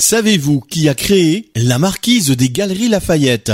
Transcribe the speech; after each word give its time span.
Savez-vous 0.00 0.60
qui 0.60 0.88
a 0.88 0.94
créé 0.94 1.50
la 1.54 1.78
marquise 1.78 2.30
des 2.30 2.48
Galeries 2.48 2.88
Lafayette? 2.88 3.52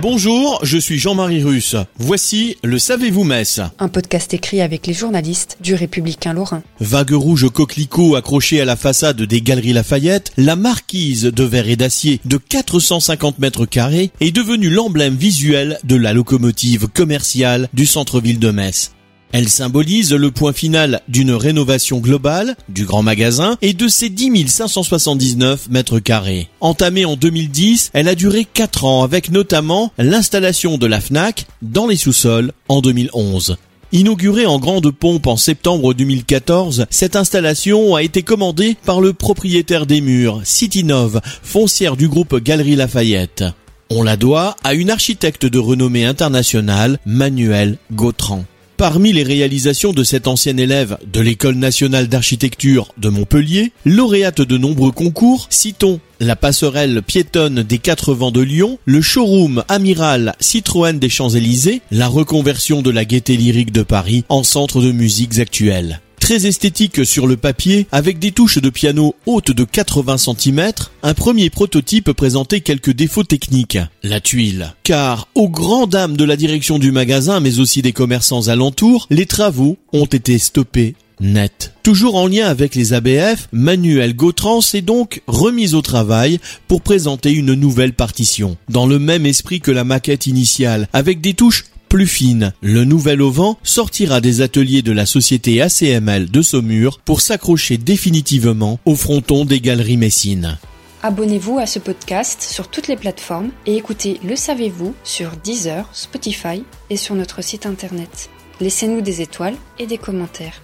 Bonjour, 0.00 0.60
je 0.62 0.78
suis 0.78 0.96
Jean-Marie 0.96 1.42
Russe. 1.42 1.74
Voici 1.98 2.56
le 2.62 2.78
Savez-vous 2.78 3.24
Metz 3.24 3.60
Un 3.80 3.88
podcast 3.88 4.32
écrit 4.34 4.60
avec 4.60 4.86
les 4.86 4.92
journalistes 4.92 5.56
du 5.62 5.74
Républicain 5.74 6.32
Lorrain. 6.32 6.62
Vague 6.78 7.10
rouge 7.10 7.50
coquelicot 7.50 8.14
accrochée 8.14 8.60
à 8.60 8.64
la 8.64 8.76
façade 8.76 9.20
des 9.20 9.40
Galeries 9.40 9.72
Lafayette, 9.72 10.30
la 10.36 10.54
marquise 10.54 11.24
de 11.24 11.42
verre 11.42 11.68
et 11.68 11.76
d'acier 11.76 12.20
de 12.24 12.36
450 12.36 13.40
mètres 13.40 13.66
carrés 13.66 14.12
est 14.20 14.30
devenue 14.30 14.70
l'emblème 14.70 15.16
visuel 15.16 15.80
de 15.82 15.96
la 15.96 16.12
locomotive 16.12 16.86
commerciale 16.86 17.68
du 17.74 17.84
centre-ville 17.84 18.38
de 18.38 18.52
Metz. 18.52 18.92
Elle 19.36 19.48
symbolise 19.48 20.12
le 20.12 20.30
point 20.30 20.52
final 20.52 21.00
d'une 21.08 21.32
rénovation 21.32 21.98
globale 21.98 22.54
du 22.68 22.84
grand 22.84 23.02
magasin 23.02 23.58
et 23.62 23.72
de 23.72 23.88
ses 23.88 24.08
10 24.08 24.46
579 24.46 25.70
mètres 25.70 25.98
carrés. 25.98 26.46
Entamée 26.60 27.04
en 27.04 27.16
2010, 27.16 27.90
elle 27.94 28.06
a 28.06 28.14
duré 28.14 28.44
4 28.44 28.84
ans 28.84 29.02
avec 29.02 29.32
notamment 29.32 29.90
l'installation 29.98 30.78
de 30.78 30.86
la 30.86 31.00
FNAC 31.00 31.46
dans 31.62 31.88
les 31.88 31.96
sous-sols 31.96 32.52
en 32.68 32.80
2011. 32.80 33.56
Inaugurée 33.90 34.46
en 34.46 34.60
grande 34.60 34.92
pompe 34.92 35.26
en 35.26 35.36
septembre 35.36 35.94
2014, 35.94 36.86
cette 36.88 37.16
installation 37.16 37.96
a 37.96 38.04
été 38.04 38.22
commandée 38.22 38.76
par 38.86 39.00
le 39.00 39.14
propriétaire 39.14 39.86
des 39.86 40.00
murs, 40.00 40.42
Citynov, 40.44 41.20
foncière 41.42 41.96
du 41.96 42.06
groupe 42.06 42.36
Galerie 42.36 42.76
Lafayette. 42.76 43.42
On 43.90 44.04
la 44.04 44.16
doit 44.16 44.54
à 44.62 44.74
une 44.74 44.90
architecte 44.90 45.44
de 45.44 45.58
renommée 45.58 46.04
internationale, 46.04 47.00
Manuel 47.04 47.78
Gautran. 47.90 48.44
Parmi 48.76 49.12
les 49.12 49.22
réalisations 49.22 49.92
de 49.92 50.02
cette 50.02 50.26
ancienne 50.26 50.58
élève 50.58 50.98
de 51.06 51.20
l'École 51.20 51.54
nationale 51.54 52.08
d'architecture 52.08 52.92
de 52.98 53.08
Montpellier, 53.08 53.70
lauréate 53.84 54.42
de 54.42 54.58
nombreux 54.58 54.90
concours, 54.90 55.46
citons 55.48 56.00
la 56.18 56.34
passerelle 56.34 57.02
piétonne 57.02 57.62
des 57.62 57.78
quatre 57.78 58.14
vents 58.14 58.32
de 58.32 58.40
Lyon, 58.40 58.78
le 58.84 59.00
showroom 59.00 59.62
amiral 59.68 60.34
Citroën 60.40 60.98
des 60.98 61.08
Champs-Élysées, 61.08 61.82
la 61.92 62.08
reconversion 62.08 62.82
de 62.82 62.90
la 62.90 63.04
gaieté 63.04 63.36
lyrique 63.36 63.72
de 63.72 63.82
Paris 63.82 64.24
en 64.28 64.42
centre 64.42 64.80
de 64.80 64.90
musiques 64.90 65.38
actuelles 65.38 66.00
très 66.24 66.46
esthétique 66.46 67.04
sur 67.04 67.26
le 67.26 67.36
papier, 67.36 67.86
avec 67.92 68.18
des 68.18 68.32
touches 68.32 68.56
de 68.56 68.70
piano 68.70 69.14
hautes 69.26 69.50
de 69.50 69.64
80 69.64 70.16
cm, 70.16 70.72
un 71.02 71.12
premier 71.12 71.50
prototype 71.50 72.12
présentait 72.12 72.62
quelques 72.62 72.92
défauts 72.92 73.24
techniques. 73.24 73.76
La 74.02 74.20
tuile. 74.20 74.72
Car, 74.84 75.28
aux 75.34 75.50
grandes 75.50 75.90
dames 75.90 76.16
de 76.16 76.24
la 76.24 76.36
direction 76.36 76.78
du 76.78 76.92
magasin, 76.92 77.40
mais 77.40 77.58
aussi 77.58 77.82
des 77.82 77.92
commerçants 77.92 78.48
alentours, 78.48 79.06
les 79.10 79.26
travaux 79.26 79.76
ont 79.92 80.06
été 80.06 80.38
stoppés 80.38 80.94
net. 81.20 81.74
Toujours 81.82 82.14
en 82.14 82.26
lien 82.26 82.46
avec 82.46 82.74
les 82.74 82.94
ABF, 82.94 83.48
Manuel 83.52 84.16
Gautran 84.16 84.62
s'est 84.62 84.80
donc 84.80 85.20
remis 85.26 85.74
au 85.74 85.82
travail 85.82 86.40
pour 86.68 86.80
présenter 86.80 87.32
une 87.32 87.52
nouvelle 87.52 87.92
partition, 87.92 88.56
dans 88.70 88.86
le 88.86 88.98
même 88.98 89.26
esprit 89.26 89.60
que 89.60 89.70
la 89.70 89.84
maquette 89.84 90.26
initiale, 90.26 90.88
avec 90.94 91.20
des 91.20 91.34
touches 91.34 91.66
plus 91.94 92.08
fine. 92.08 92.52
Le 92.60 92.82
nouvel 92.82 93.22
auvent 93.22 93.54
sortira 93.62 94.20
des 94.20 94.40
ateliers 94.40 94.82
de 94.82 94.90
la 94.90 95.06
société 95.06 95.62
ACML 95.62 96.28
de 96.28 96.42
Saumur 96.42 96.98
pour 96.98 97.20
s'accrocher 97.20 97.78
définitivement 97.78 98.80
au 98.84 98.96
fronton 98.96 99.44
des 99.44 99.60
galeries 99.60 99.96
messines. 99.96 100.58
Abonnez-vous 101.04 101.60
à 101.60 101.66
ce 101.66 101.78
podcast 101.78 102.42
sur 102.42 102.66
toutes 102.66 102.88
les 102.88 102.96
plateformes 102.96 103.50
et 103.64 103.76
écoutez 103.76 104.18
Le 104.24 104.34
Savez-vous 104.34 104.92
sur 105.04 105.36
Deezer, 105.44 105.88
Spotify 105.92 106.64
et 106.90 106.96
sur 106.96 107.14
notre 107.14 107.44
site 107.44 107.64
internet. 107.64 108.28
Laissez-nous 108.60 109.00
des 109.00 109.20
étoiles 109.20 109.54
et 109.78 109.86
des 109.86 109.98
commentaires. 109.98 110.62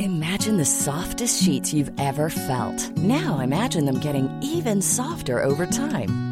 Imagine 0.00 0.56
the 0.56 0.64
softest 0.64 1.40
sheets 1.40 1.72
you've 1.72 1.92
ever 2.00 2.28
felt. 2.28 2.90
Now 2.96 3.40
imagine 3.40 3.84
them 3.84 4.00
getting 4.00 4.28
even 4.42 4.82
softer 4.82 5.40
over 5.40 5.68
time. 5.68 6.31